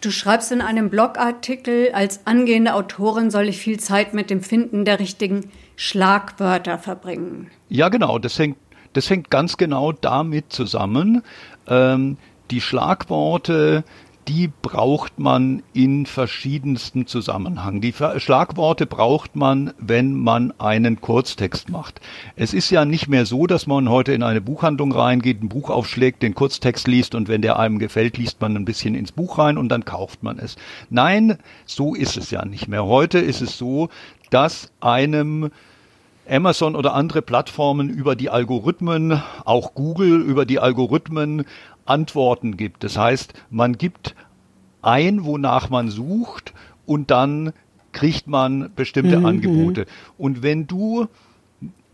Du 0.00 0.10
schreibst 0.10 0.50
in 0.50 0.62
einem 0.62 0.88
Blogartikel, 0.88 1.90
als 1.92 2.26
angehende 2.26 2.74
Autorin 2.74 3.30
soll 3.30 3.48
ich 3.48 3.58
viel 3.58 3.78
Zeit 3.78 4.14
mit 4.14 4.30
dem 4.30 4.42
Finden 4.42 4.86
der 4.86 4.98
richtigen 4.98 5.50
Schlagwörter 5.76 6.78
verbringen. 6.78 7.50
Ja, 7.68 7.90
genau. 7.90 8.18
Das 8.18 8.38
hängt, 8.38 8.56
das 8.94 9.10
hängt 9.10 9.30
ganz 9.30 9.58
genau 9.58 9.92
damit 9.92 10.52
zusammen. 10.52 11.22
Ähm, 11.66 12.16
die 12.50 12.62
Schlagworte, 12.62 13.84
die 14.30 14.48
braucht 14.62 15.18
man 15.18 15.64
in 15.72 16.06
verschiedensten 16.06 17.08
Zusammenhang. 17.08 17.80
Die 17.80 17.92
Schlagworte 17.92 18.86
braucht 18.86 19.34
man, 19.34 19.72
wenn 19.80 20.14
man 20.14 20.54
einen 20.60 21.00
Kurztext 21.00 21.68
macht. 21.68 22.00
Es 22.36 22.54
ist 22.54 22.70
ja 22.70 22.84
nicht 22.84 23.08
mehr 23.08 23.26
so, 23.26 23.48
dass 23.48 23.66
man 23.66 23.88
heute 23.88 24.12
in 24.12 24.22
eine 24.22 24.40
Buchhandlung 24.40 24.92
reingeht, 24.92 25.42
ein 25.42 25.48
Buch 25.48 25.68
aufschlägt, 25.68 26.22
den 26.22 26.36
Kurztext 26.36 26.86
liest 26.86 27.16
und 27.16 27.26
wenn 27.26 27.42
der 27.42 27.58
einem 27.58 27.80
gefällt, 27.80 28.18
liest 28.18 28.40
man 28.40 28.54
ein 28.54 28.64
bisschen 28.64 28.94
ins 28.94 29.10
Buch 29.10 29.36
rein 29.36 29.58
und 29.58 29.68
dann 29.68 29.84
kauft 29.84 30.22
man 30.22 30.38
es. 30.38 30.54
Nein, 30.90 31.36
so 31.66 31.96
ist 31.96 32.16
es 32.16 32.30
ja 32.30 32.44
nicht 32.44 32.68
mehr. 32.68 32.84
Heute 32.84 33.18
ist 33.18 33.40
es 33.40 33.58
so, 33.58 33.88
dass 34.30 34.70
einem 34.80 35.50
Amazon 36.28 36.76
oder 36.76 36.94
andere 36.94 37.22
Plattformen 37.22 37.88
über 37.88 38.14
die 38.14 38.30
Algorithmen, 38.30 39.22
auch 39.44 39.74
Google 39.74 40.20
über 40.20 40.44
die 40.44 40.58
Algorithmen 40.60 41.44
Antworten 41.84 42.56
gibt. 42.56 42.84
Das 42.84 42.96
heißt, 42.96 43.34
man 43.50 43.76
gibt 43.78 44.14
ein, 44.82 45.24
wonach 45.24 45.70
man 45.70 45.90
sucht 45.90 46.54
und 46.86 47.10
dann 47.10 47.52
kriegt 47.92 48.26
man 48.26 48.70
bestimmte 48.74 49.18
mhm. 49.18 49.26
Angebote. 49.26 49.86
Und 50.16 50.42
wenn 50.42 50.66
du 50.66 51.08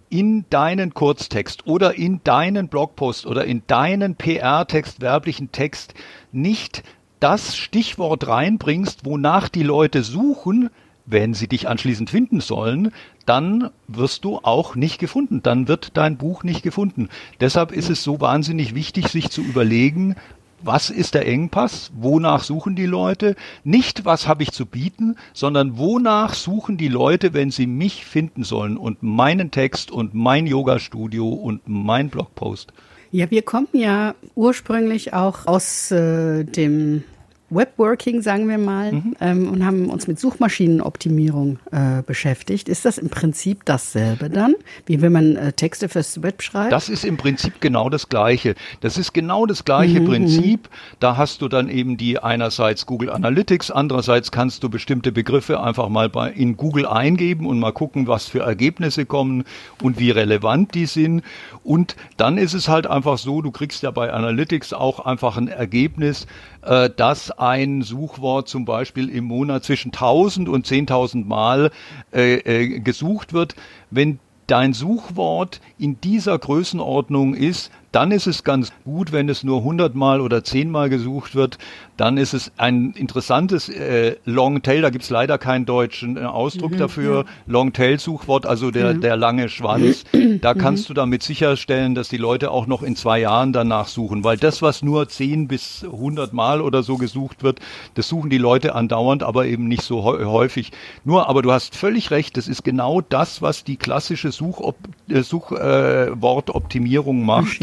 in 0.09 0.45
deinen 0.51 0.95
Kurztext 0.95 1.67
oder 1.67 1.95
in 1.97 2.21
deinen 2.23 2.69
Blogpost 2.69 3.27
oder 3.27 3.45
in 3.45 3.63
deinen 3.67 4.15
PR-Text, 4.15 5.01
werblichen 5.01 5.51
Text 5.53 5.95
nicht 6.33 6.85
das 7.19 7.57
Stichwort 7.57 8.29
reinbringst, 8.29 9.05
wonach 9.05 9.49
die 9.49 9.63
Leute 9.63 10.03
suchen, 10.03 10.71
wenn 11.07 11.35
sie 11.35 11.49
dich 11.49 11.69
anschließend 11.69 12.11
finden 12.11 12.41
sollen, 12.41 12.93
dann 13.25 13.71
wirst 13.89 14.25
du 14.25 14.39
auch 14.43 14.75
nicht 14.75 14.99
gefunden. 14.99 15.43
Dann 15.43 15.69
wird 15.69 15.97
dein 15.97 16.17
Buch 16.17 16.43
nicht 16.43 16.63
gefunden. 16.63 17.09
Deshalb 17.41 17.73
ist 17.73 17.91
es 17.91 18.03
so 18.03 18.21
wahnsinnig 18.21 18.75
wichtig, 18.75 19.09
sich 19.09 19.31
zu 19.31 19.43
überlegen, 19.43 20.17
was 20.63 20.91
ist 20.91 21.15
der 21.15 21.27
Engpass? 21.27 21.93
Wonach 21.95 22.43
suchen 22.43 22.77
die 22.77 22.87
Leute? 22.87 23.37
Nicht, 23.63 24.05
was 24.05 24.27
habe 24.27 24.43
ich 24.43 24.53
zu 24.53 24.67
bieten, 24.67 25.17
sondern 25.33 25.79
wonach 25.79 26.35
suchen 26.35 26.77
die 26.77 26.89
Leute, 26.89 27.35
wenn 27.35 27.51
sie 27.51 27.67
mich 27.67 28.05
finden 28.05 28.43
sollen 28.43 28.77
und 28.77 29.03
meinen 29.03 29.51
Text 29.51 29.91
und 29.91 30.15
mein 30.15 30.47
Yoga-Studio 30.47 31.29
und 31.29 31.63
mein 31.67 32.09
Blogpost. 32.09 32.73
Ja, 33.13 33.31
wir 33.31 33.43
kommen 33.43 33.69
ja 33.73 34.15
ursprünglich 34.35 35.15
auch 35.15 35.47
aus 35.47 35.91
äh, 35.91 36.45
dem 36.45 37.05
Webworking, 37.49 38.23
sagen 38.23 38.49
wir 38.49 38.59
mal, 38.59 38.93
mhm. 38.93 39.17
ähm, 39.21 39.49
und 39.49 39.65
haben 39.65 39.89
uns 39.89 40.09
mit 40.09 40.19
Suchmaschinenoptimierung 40.19 41.59
äh, 41.71 42.03
beschäftigt. 42.03 42.69
Ist 42.69 42.85
das 42.85 42.99
im 42.99 43.09
Prinzip 43.09 43.65
dasselbe 43.65 44.29
dann, 44.31 44.57
wie 44.87 45.01
wenn 45.01 45.13
man 45.13 45.37
äh, 45.37 45.53
Texte 45.53 45.89
fürs 45.89 46.23
Web 46.23 46.43
schreibt? 46.43 46.73
Das 46.73 46.89
ist 46.89 47.05
im 47.05 47.17
Prinzip 47.17 47.61
genau 47.61 47.89
das 47.89 48.09
Gleiche. 48.09 48.57
Das 48.81 48.99
ist 48.99 49.15
genau 49.15 49.47
das 49.47 49.65
gleiche 49.65 50.01
mhm. 50.01 50.07
Prinzip. 50.07 50.69
Da 50.99 51.17
hast 51.17 51.41
du 51.41 51.49
dann 51.49 51.69
eben 51.69 51.97
die 51.97 52.19
einerseits 52.19 52.85
Google 52.85 53.11
Analytics, 53.11 53.71
andererseits 53.71 54.33
kannst 54.33 54.65
du 54.65 54.69
bestimmte 54.69 55.13
Begriffe 55.13 55.61
einfach 55.61 55.89
mal 55.89 56.09
bei, 56.09 56.31
in 56.31 56.57
Google 56.57 56.87
eingeben 56.87 57.47
und 57.47 57.61
mal 57.61 57.73
gucken, 57.73 58.09
was 58.09 58.27
für 58.27 58.41
Ergebnisse 58.41 59.07
kommen 59.07 59.45
und 59.83 60.01
wie 60.01 60.11
relevant 60.11 60.75
die 60.75 60.87
sind. 60.87 61.23
Und 61.63 61.95
dann 62.17 62.39
ist 62.39 62.55
es 62.55 62.69
halt 62.69 62.89
einfach 62.89 63.19
so, 63.19 63.41
du 63.41 63.53
kriegst 63.53 63.85
ja 63.85 63.93
bei 63.93 64.13
Analytics 64.13 64.73
auch 64.73 65.01
einfach 65.01 65.37
ein 65.37 65.47
Ergebnis, 65.49 66.27
äh, 66.63 66.91
dass 66.95 67.36
ein 67.39 67.83
Suchwort 67.83 68.49
zum 68.49 68.65
Beispiel 68.65 69.09
im 69.09 69.25
Monat 69.25 69.65
zwischen 69.65 69.89
1000 69.93 70.49
und 70.49 70.67
10.000 70.67 71.25
Mal 71.25 71.71
äh, 72.13 72.35
äh, 72.37 72.81
gesucht 72.81 73.33
wird. 73.33 73.55
Wenn 73.91 74.19
dein 74.47 74.73
Suchwort 74.73 75.61
in 75.79 76.01
dieser 76.01 76.39
Größenordnung 76.39 77.35
ist, 77.35 77.71
dann 77.93 78.11
ist 78.11 78.27
es 78.27 78.45
ganz 78.45 78.73
gut, 78.85 79.13
wenn 79.13 79.29
es 79.29 79.45
nur 79.45 79.59
100 79.59 79.95
Mal 79.95 80.21
oder 80.21 80.45
10 80.45 80.71
Mal 80.71 80.91
gesucht 80.91 81.35
wird. 81.35 81.59
Dann 81.97 82.19
ist 82.19 82.35
es 82.35 82.53
ein 82.59 82.93
interessantes 82.93 83.71
äh, 83.71 84.17
Longtail, 84.27 84.83
da 84.83 84.91
gibt 84.91 85.05
es 85.05 85.11
leider 85.11 85.39
keinen 85.39 85.65
deutschen 85.65 86.19
äh, 86.19 86.21
Ausdruck 86.21 86.73
mhm, 86.73 86.79
dafür. 86.79 87.25
Ja. 87.25 87.31
Longtail-Suchwort, 87.47 88.45
also 88.45 88.71
der, 88.71 88.93
mhm. 88.95 89.01
der 89.01 89.17
lange 89.17 89.49
Schwanz. 89.49 90.05
Da 90.41 90.55
mhm. 90.55 90.59
kannst 90.59 90.91
du 90.91 90.95
damit 90.95 91.23
sicherstellen, 91.23 91.95
dass 91.95 92.09
die 92.09 92.17
Leute 92.17 92.51
auch 92.51 92.67
noch 92.67 92.83
in 92.83 92.97
zwei 92.97 93.21
Jahren 93.21 93.53
danach 93.53 93.87
suchen. 93.87 94.25
Weil 94.25 94.37
das, 94.37 94.61
was 94.61 94.83
nur 94.83 95.09
10 95.09 95.47
bis 95.49 95.85
100 95.85 96.33
Mal 96.33 96.61
oder 96.61 96.83
so 96.83 96.97
gesucht 96.97 97.45
wird, 97.45 97.61
das 97.95 98.09
suchen 98.09 98.29
die 98.29 98.39
Leute 98.39 98.75
andauernd, 98.75 99.23
aber 99.23 99.47
eben 99.47 99.69
nicht 99.69 99.83
so 99.83 100.03
häufig. 100.05 100.73
Nur, 101.05 101.29
aber 101.29 101.43
du 101.43 101.53
hast 101.53 101.77
völlig 101.77 102.11
recht, 102.11 102.37
das 102.37 102.49
ist 102.49 102.65
genau 102.65 103.01
das, 103.01 103.41
was 103.41 103.63
die 103.65 103.77
klassische 103.77 104.33
Suchwortoptimierung 104.33 107.19
äh, 107.19 107.21
Such, 107.21 107.23
äh, 107.23 107.25
macht. 107.25 107.61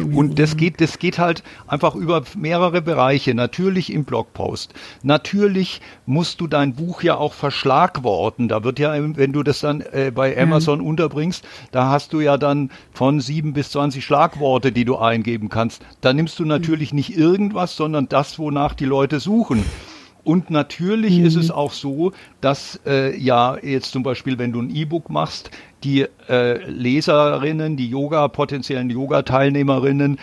Und 0.00 0.38
das 0.38 0.56
geht, 0.56 0.80
das 0.80 0.98
geht 0.98 1.18
halt 1.18 1.42
einfach 1.66 1.94
über 1.94 2.22
mehrere 2.36 2.82
Bereiche. 2.82 3.34
Natürlich 3.34 3.92
im 3.92 4.04
Blogpost. 4.04 4.74
Natürlich 5.02 5.80
musst 6.06 6.40
du 6.40 6.46
dein 6.46 6.74
Buch 6.74 7.02
ja 7.02 7.16
auch 7.16 7.32
verschlagworten. 7.32 8.48
Da 8.48 8.64
wird 8.64 8.78
ja, 8.78 8.94
wenn 8.94 9.32
du 9.32 9.42
das 9.42 9.60
dann 9.60 9.80
äh, 9.80 10.12
bei 10.14 10.40
Amazon 10.40 10.80
mhm. 10.80 10.86
unterbringst, 10.86 11.44
da 11.72 11.90
hast 11.90 12.12
du 12.12 12.20
ja 12.20 12.36
dann 12.36 12.70
von 12.92 13.20
sieben 13.20 13.52
bis 13.52 13.70
zwanzig 13.70 14.04
Schlagworte, 14.04 14.72
die 14.72 14.84
du 14.84 14.96
eingeben 14.96 15.48
kannst. 15.48 15.82
Da 16.00 16.12
nimmst 16.12 16.38
du 16.38 16.44
natürlich 16.44 16.92
mhm. 16.92 16.96
nicht 16.96 17.16
irgendwas, 17.16 17.76
sondern 17.76 18.08
das, 18.08 18.38
wonach 18.38 18.74
die 18.74 18.84
Leute 18.84 19.20
suchen. 19.20 19.64
Und 20.24 20.50
natürlich 20.50 21.18
mhm. 21.18 21.26
ist 21.26 21.36
es 21.36 21.50
auch 21.50 21.72
so, 21.72 22.12
dass 22.40 22.80
äh, 22.86 23.16
ja 23.16 23.56
jetzt 23.62 23.92
zum 23.92 24.02
Beispiel, 24.02 24.38
wenn 24.38 24.52
du 24.52 24.60
ein 24.62 24.74
E-Book 24.74 25.10
machst, 25.10 25.50
die 25.84 26.06
äh, 26.28 26.64
Leserinnen, 26.68 27.76
die 27.76 27.88
Yoga, 27.88 28.28
potenziellen 28.28 28.90
Yoga-Teilnehmerinnen 28.90 30.18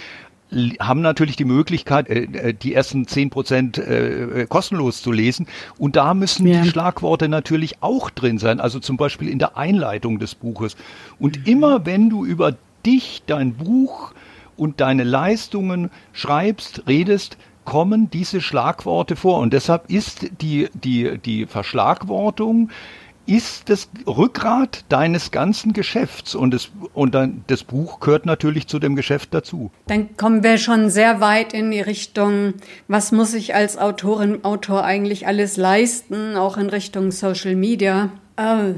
haben 0.80 1.02
natürlich 1.02 1.36
die 1.38 1.46
Möglichkeit, 1.46 2.10
äh, 2.10 2.24
äh, 2.24 2.54
die 2.54 2.74
ersten 2.74 3.08
zehn 3.08 3.30
Prozent 3.30 3.78
äh, 3.78 4.46
kostenlos 4.50 5.02
zu 5.02 5.12
lesen. 5.12 5.48
Und 5.78 5.96
da 5.96 6.14
müssen 6.14 6.46
ja. 6.46 6.62
die 6.62 6.70
Schlagworte 6.70 7.30
natürlich 7.30 7.82
auch 7.82 8.10
drin 8.10 8.38
sein, 8.38 8.60
also 8.60 8.80
zum 8.80 8.98
Beispiel 8.98 9.30
in 9.30 9.40
der 9.40 9.58
Einleitung 9.58 10.20
des 10.20 10.36
Buches. 10.36 10.76
Und 11.20 11.40
mhm. 11.40 11.46
immer 11.46 11.86
wenn 11.86 12.10
du 12.10 12.26
über 12.26 12.56
dich, 12.86 13.24
dein 13.28 13.54
Buch 13.54 14.14
und 14.58 14.82
deine 14.82 15.04
Leistungen 15.04 15.90
schreibst, 16.14 16.84
redest, 16.88 17.38
kommen 17.66 18.10
diese 18.10 18.42
Schlagworte 18.42 19.16
vor. 19.16 19.40
Und 19.40 19.54
deshalb 19.54 19.90
ist 19.90 20.28
die, 20.42 20.70
die, 20.74 21.18
die 21.18 21.46
Verschlagwortung 21.46 22.70
ist 23.28 23.70
das 23.70 23.90
Rückgrat 24.08 24.84
deines 24.90 25.32
ganzen 25.32 25.74
Geschäfts 25.74 26.36
und, 26.36 26.54
das, 26.54 26.72
und 26.94 27.14
dann, 27.14 27.44
das 27.48 27.64
Buch 27.64 28.00
gehört 28.00 28.26
natürlich 28.26 28.68
zu 28.68 28.80
dem 28.80 28.96
Geschäft 28.96 29.34
dazu. 29.34 29.72
Dann 29.88 30.18
kommen 30.18 30.44
wir 30.44 30.58
schon 30.58 30.90
sehr 30.90 31.22
weit 31.22 31.54
in 31.54 31.72
die 31.72 31.82
Richtung, 31.82 32.56
was 32.88 33.12
muss 33.12 33.34
ich 33.34 33.54
als 33.54 33.78
Autorin, 33.78 34.44
Autor 34.44 34.84
eigentlich 34.84 35.28
alles 35.28 35.56
leisten, 35.56 36.36
auch 36.36 36.58
in 36.58 36.70
Richtung 36.70 37.12
Social 37.12 37.56
Media. 37.56 38.10
Äh, 38.38 38.74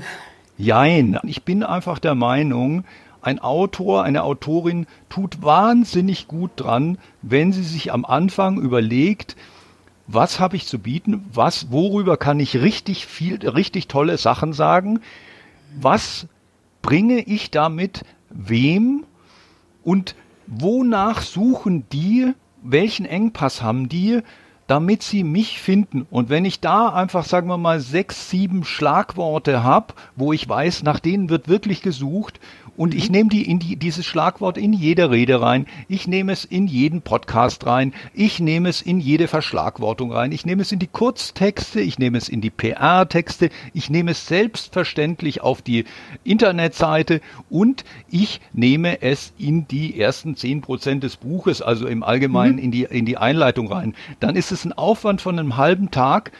Jein. 0.57 1.17
Ich 1.23 1.43
bin 1.43 1.63
einfach 1.63 1.99
der 1.99 2.15
Meinung, 2.15 2.83
ein 3.23 3.39
Autor, 3.39 4.03
eine 4.03 4.23
Autorin 4.23 4.85
tut 5.09 5.41
wahnsinnig 5.41 6.27
gut 6.27 6.51
dran, 6.55 6.97
wenn 7.21 7.51
sie 7.51 7.63
sich 7.63 7.91
am 7.91 8.05
Anfang 8.05 8.59
überlegt, 8.59 9.35
was 10.07 10.39
habe 10.39 10.55
ich 10.55 10.67
zu 10.67 10.79
bieten, 10.79 11.25
was, 11.33 11.71
worüber 11.71 12.17
kann 12.17 12.39
ich 12.39 12.57
richtig 12.57 13.05
viel, 13.05 13.47
richtig 13.47 13.87
tolle 13.87 14.17
Sachen 14.17 14.53
sagen, 14.53 14.99
was 15.79 16.27
bringe 16.81 17.19
ich 17.19 17.51
damit 17.51 18.03
wem 18.29 19.05
und 19.83 20.15
wonach 20.47 21.21
suchen 21.21 21.85
die, 21.91 22.33
welchen 22.61 23.05
Engpass 23.05 23.61
haben 23.61 23.87
die, 23.89 24.21
damit 24.67 25.03
sie 25.03 25.23
mich 25.23 25.59
finden. 25.59 26.07
Und 26.09 26.29
wenn 26.29 26.45
ich 26.45 26.59
da 26.59 26.89
einfach, 26.89 27.25
sagen 27.25 27.47
wir 27.47 27.57
mal, 27.57 27.79
sechs, 27.79 28.29
sieben 28.29 28.63
Schlagworte 28.63 29.63
habe, 29.63 29.93
wo 30.15 30.31
ich 30.33 30.47
weiß, 30.47 30.83
nach 30.83 30.99
denen 30.99 31.29
wird 31.29 31.47
wirklich 31.47 31.81
gesucht 31.81 32.39
und 32.75 32.95
ich 32.95 33.09
nehme 33.09 33.29
die 33.29 33.49
in 33.49 33.59
die, 33.59 33.75
dieses 33.75 34.05
Schlagwort 34.05 34.57
in 34.57 34.73
jede 34.73 35.11
Rede 35.11 35.41
rein. 35.41 35.67
Ich 35.87 36.07
nehme 36.07 36.31
es 36.31 36.43
in 36.43 36.67
jeden 36.67 37.01
Podcast 37.01 37.65
rein. 37.65 37.93
Ich 38.13 38.39
nehme 38.39 38.69
es 38.69 38.81
in 38.81 38.99
jede 38.99 39.27
Verschlagwortung 39.27 40.11
rein. 40.11 40.31
Ich 40.31 40.45
nehme 40.45 40.63
es 40.63 40.71
in 40.71 40.79
die 40.79 40.87
Kurztexte. 40.87 41.81
Ich 41.81 41.99
nehme 41.99 42.17
es 42.17 42.29
in 42.29 42.41
die 42.41 42.49
PR-Texte. 42.49 43.49
Ich 43.73 43.89
nehme 43.89 44.11
es 44.11 44.25
selbstverständlich 44.27 45.41
auf 45.41 45.61
die 45.61 45.85
Internetseite 46.23 47.21
und 47.49 47.83
ich 48.09 48.41
nehme 48.53 49.01
es 49.01 49.33
in 49.37 49.67
die 49.67 49.99
ersten 49.99 50.35
zehn 50.35 50.61
Prozent 50.61 51.03
des 51.03 51.17
Buches, 51.17 51.61
also 51.61 51.87
im 51.87 52.01
Allgemeinen 52.01 52.55
mhm. 52.55 52.63
in 52.63 52.71
die, 52.71 52.83
in 52.83 53.05
die 53.05 53.17
Einleitung 53.17 53.71
rein. 53.71 53.93
Dann 54.19 54.35
ist 54.35 54.51
es 54.51 54.65
ein 54.65 54.73
Aufwand 54.73 55.21
von 55.21 55.37
einem 55.37 55.57
halben 55.57 55.91
Tag 55.91 56.31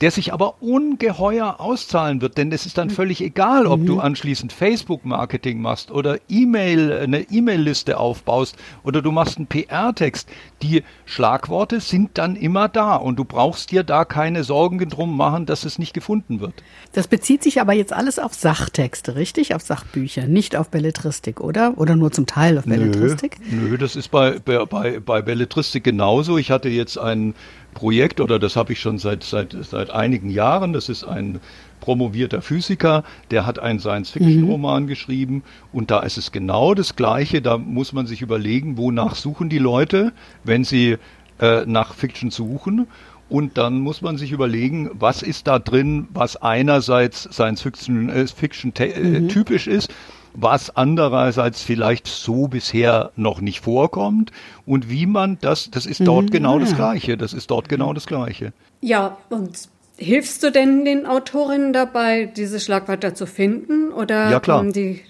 der 0.00 0.10
sich 0.10 0.32
aber 0.32 0.62
ungeheuer 0.62 1.56
auszahlen 1.58 2.20
wird, 2.20 2.36
denn 2.36 2.52
es 2.52 2.66
ist 2.66 2.78
dann 2.78 2.90
völlig 2.90 3.20
egal, 3.20 3.66
ob 3.66 3.80
mhm. 3.80 3.86
du 3.86 4.00
anschließend 4.00 4.52
Facebook-Marketing 4.52 5.60
machst 5.60 5.90
oder 5.90 6.18
E-Mail, 6.28 6.92
eine 6.92 7.22
E-Mail-Liste 7.22 7.98
aufbaust 7.98 8.56
oder 8.82 9.02
du 9.02 9.10
machst 9.10 9.38
einen 9.38 9.46
PR-Text. 9.46 10.28
Die 10.62 10.82
Schlagworte 11.04 11.80
sind 11.80 12.18
dann 12.18 12.36
immer 12.36 12.68
da 12.68 12.96
und 12.96 13.16
du 13.16 13.24
brauchst 13.24 13.70
dir 13.70 13.84
da 13.84 14.04
keine 14.04 14.44
Sorgen 14.44 14.78
drum 14.88 15.16
machen, 15.16 15.46
dass 15.46 15.64
es 15.64 15.78
nicht 15.78 15.94
gefunden 15.94 16.40
wird. 16.40 16.54
Das 16.92 17.08
bezieht 17.08 17.42
sich 17.42 17.60
aber 17.60 17.72
jetzt 17.72 17.92
alles 17.92 18.18
auf 18.18 18.34
Sachtexte, 18.34 19.16
richtig? 19.16 19.54
Auf 19.54 19.62
Sachbücher, 19.62 20.26
nicht 20.26 20.56
auf 20.56 20.70
Belletristik, 20.70 21.40
oder? 21.40 21.74
Oder 21.76 21.96
nur 21.96 22.12
zum 22.12 22.26
Teil 22.26 22.58
auf 22.58 22.64
Belletristik? 22.64 23.38
Nö, 23.50 23.70
nö 23.70 23.78
das 23.78 23.96
ist 23.96 24.08
bei, 24.08 24.38
bei, 24.38 25.00
bei 25.00 25.22
Belletristik 25.22 25.84
genauso. 25.84 26.38
Ich 26.38 26.50
hatte 26.50 26.68
jetzt 26.68 26.98
einen 26.98 27.34
Projekt, 27.76 28.20
oder 28.20 28.38
das 28.38 28.56
habe 28.56 28.72
ich 28.72 28.80
schon 28.80 28.98
seit, 28.98 29.22
seit, 29.22 29.54
seit 29.60 29.90
einigen 29.90 30.30
Jahren, 30.30 30.72
das 30.72 30.88
ist 30.88 31.04
ein 31.04 31.40
promovierter 31.80 32.40
Physiker, 32.40 33.04
der 33.30 33.44
hat 33.44 33.58
einen 33.58 33.78
Science-Fiction-Roman 33.78 34.84
mhm. 34.84 34.86
geschrieben 34.88 35.42
und 35.74 35.90
da 35.90 36.00
ist 36.00 36.16
es 36.16 36.32
genau 36.32 36.72
das 36.72 36.96
Gleiche, 36.96 37.42
da 37.42 37.58
muss 37.58 37.92
man 37.92 38.06
sich 38.06 38.22
überlegen, 38.22 38.78
wonach 38.78 39.14
suchen 39.14 39.50
die 39.50 39.58
Leute, 39.58 40.12
wenn 40.42 40.64
sie 40.64 40.96
äh, 41.38 41.66
nach 41.66 41.92
Fiction 41.92 42.30
suchen 42.30 42.86
und 43.28 43.58
dann 43.58 43.80
muss 43.80 44.00
man 44.00 44.16
sich 44.16 44.32
überlegen, 44.32 44.90
was 44.94 45.20
ist 45.22 45.46
da 45.46 45.58
drin, 45.58 46.08
was 46.14 46.36
einerseits 46.36 47.24
Science-Fiction 47.24 48.08
äh, 48.08 48.26
Fiction, 48.26 48.72
äh, 48.78 49.20
mhm. 49.20 49.28
typisch 49.28 49.66
ist 49.66 49.92
was 50.36 50.76
andererseits 50.76 51.62
vielleicht 51.62 52.06
so 52.06 52.48
bisher 52.48 53.10
noch 53.16 53.40
nicht 53.40 53.60
vorkommt 53.60 54.32
und 54.66 54.90
wie 54.90 55.06
man 55.06 55.38
das, 55.40 55.70
das 55.70 55.86
ist 55.86 56.06
dort 56.06 56.26
mhm. 56.26 56.30
genau 56.30 56.58
das 56.58 56.76
Gleiche, 56.76 57.16
das 57.16 57.32
ist 57.32 57.50
dort 57.50 57.68
genau 57.68 57.92
das 57.92 58.06
Gleiche. 58.06 58.52
Ja, 58.80 59.16
und 59.30 59.68
hilfst 59.96 60.42
du 60.42 60.52
denn 60.52 60.84
den 60.84 61.06
Autorinnen 61.06 61.72
dabei, 61.72 62.26
diese 62.26 62.60
Schlagwörter 62.60 63.14
zu 63.14 63.26
finden 63.26 63.92
oder 63.92 64.30
ja, 64.30 64.40
klar. 64.40 64.64
die 64.64 65.00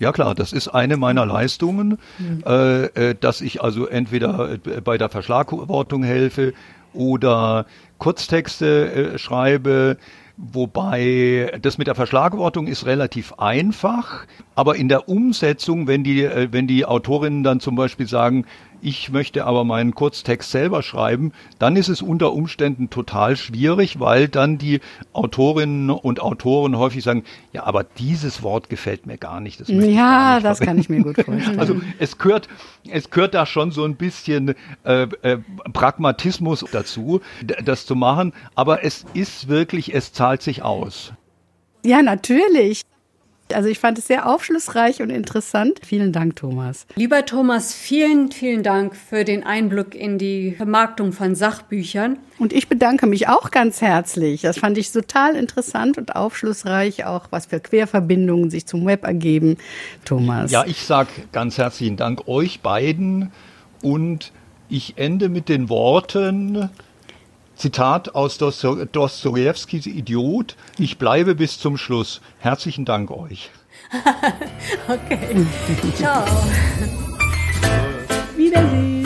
ja 0.00 0.12
klar, 0.12 0.34
das 0.36 0.52
ist 0.52 0.68
eine 0.68 0.96
meiner 0.96 1.26
Leistungen, 1.26 1.98
mhm. 2.18 2.44
äh, 2.46 2.84
äh 2.84 3.14
dass 3.18 3.40
ich 3.40 3.62
also 3.62 3.86
entweder 3.86 4.52
äh, 4.52 4.80
bei 4.80 4.96
der 4.96 5.08
Verschlagwortung 5.08 6.04
helfe 6.04 6.52
oder 6.92 7.66
Kurztexte 7.98 8.92
äh, 9.14 9.18
schreibe, 9.18 9.96
Wobei 10.40 11.58
das 11.62 11.78
mit 11.78 11.88
der 11.88 11.96
Verschlagwortung 11.96 12.68
ist 12.68 12.86
relativ 12.86 13.32
einfach, 13.38 14.24
aber 14.54 14.76
in 14.76 14.88
der 14.88 15.08
Umsetzung, 15.08 15.88
wenn 15.88 16.04
die, 16.04 16.22
äh, 16.22 16.46
wenn 16.52 16.68
die 16.68 16.84
Autorinnen 16.84 17.42
dann 17.42 17.58
zum 17.58 17.74
Beispiel 17.74 18.06
sagen, 18.06 18.46
ich 18.80 19.10
möchte 19.10 19.44
aber 19.44 19.64
meinen 19.64 19.94
Kurztext 19.94 20.50
selber 20.50 20.82
schreiben, 20.82 21.32
dann 21.58 21.76
ist 21.76 21.88
es 21.88 22.02
unter 22.02 22.32
Umständen 22.32 22.90
total 22.90 23.36
schwierig, 23.36 24.00
weil 24.00 24.28
dann 24.28 24.58
die 24.58 24.80
Autorinnen 25.12 25.90
und 25.90 26.20
Autoren 26.20 26.76
häufig 26.78 27.04
sagen, 27.04 27.24
ja, 27.52 27.64
aber 27.64 27.84
dieses 27.84 28.42
Wort 28.42 28.68
gefällt 28.68 29.06
mir 29.06 29.18
gar 29.18 29.40
nicht. 29.40 29.60
Das 29.60 29.68
ja, 29.68 30.40
das 30.40 30.60
kann 30.60 30.78
ich 30.78 30.88
mir 30.88 31.02
gut 31.02 31.16
vorstellen. 31.24 31.58
Also 31.58 31.80
es 31.98 32.18
gehört, 32.18 32.48
es 32.90 33.10
gehört 33.10 33.34
da 33.34 33.46
schon 33.46 33.70
so 33.70 33.84
ein 33.84 33.96
bisschen 33.96 34.54
äh, 34.84 35.02
äh, 35.22 35.38
Pragmatismus 35.72 36.64
dazu, 36.70 37.20
das 37.64 37.86
zu 37.86 37.94
machen, 37.94 38.32
aber 38.54 38.84
es 38.84 39.04
ist 39.14 39.48
wirklich, 39.48 39.94
es 39.94 40.12
zahlt 40.12 40.42
sich 40.42 40.62
aus. 40.62 41.12
Ja, 41.84 42.02
natürlich. 42.02 42.82
Also 43.52 43.68
ich 43.68 43.78
fand 43.78 43.98
es 43.98 44.06
sehr 44.06 44.28
aufschlussreich 44.28 45.02
und 45.02 45.10
interessant. 45.10 45.80
Vielen 45.84 46.12
Dank, 46.12 46.36
Thomas. 46.36 46.86
Lieber 46.96 47.24
Thomas, 47.24 47.74
vielen, 47.74 48.30
vielen 48.30 48.62
Dank 48.62 48.94
für 48.96 49.24
den 49.24 49.44
Einblick 49.44 49.94
in 49.94 50.18
die 50.18 50.52
Vermarktung 50.56 51.12
von 51.12 51.34
Sachbüchern. 51.34 52.18
Und 52.38 52.52
ich 52.52 52.68
bedanke 52.68 53.06
mich 53.06 53.28
auch 53.28 53.50
ganz 53.50 53.80
herzlich. 53.80 54.42
Das 54.42 54.58
fand 54.58 54.78
ich 54.78 54.92
total 54.92 55.34
interessant 55.34 55.98
und 55.98 56.14
aufschlussreich, 56.14 57.04
auch 57.04 57.26
was 57.30 57.46
für 57.46 57.60
Querverbindungen 57.60 58.50
sich 58.50 58.66
zum 58.66 58.86
Web 58.86 59.04
ergeben. 59.04 59.56
Thomas. 60.04 60.50
Ja, 60.50 60.64
ich 60.66 60.82
sage 60.82 61.10
ganz 61.32 61.58
herzlichen 61.58 61.96
Dank 61.96 62.28
euch 62.28 62.60
beiden 62.60 63.32
und 63.82 64.32
ich 64.68 64.94
ende 64.96 65.28
mit 65.28 65.48
den 65.48 65.68
Worten, 65.68 66.68
Zitat 67.58 68.14
aus 68.14 68.38
Dostojewskis 68.38 69.86
Idiot. 69.86 70.54
Ich 70.78 70.96
bleibe 70.96 71.34
bis 71.34 71.58
zum 71.58 71.76
Schluss. 71.76 72.20
Herzlichen 72.38 72.84
Dank 72.84 73.10
euch. 73.10 73.50
okay. 74.88 75.44
Ciao. 75.96 76.24
Wiedersehen. 78.36 79.04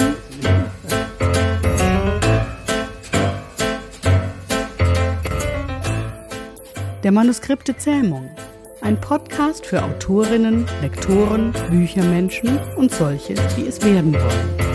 Der 7.02 7.12
Manuskripte 7.12 7.74
Zähmung. 7.78 8.28
Ein 8.82 9.00
Podcast 9.00 9.64
für 9.64 9.82
Autorinnen, 9.82 10.66
Lektoren, 10.82 11.54
Büchermenschen 11.70 12.58
und 12.76 12.92
solche, 12.92 13.34
die 13.56 13.66
es 13.66 13.82
werden 13.82 14.12
wollen. 14.12 14.71